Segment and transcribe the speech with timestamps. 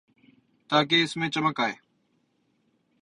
[0.69, 1.73] تاکہ اس میں چمک آئے۔